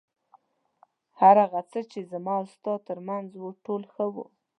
هر 1.19 1.35
هغه 1.43 1.61
څه 1.71 1.79
چې 1.91 1.99
زما 2.11 2.33
او 2.39 2.45
ستا 2.55 2.73
تر 2.87 2.97
منځ 3.07 3.29
و 3.35 3.45
ټول 3.65 3.81
ښه 3.93 4.05
وو. 4.13 4.25